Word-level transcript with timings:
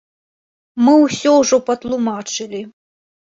Мы 0.85 0.95
ўсё 1.03 1.29
ўжо 1.41 1.59
патлумачылі. 1.69 2.61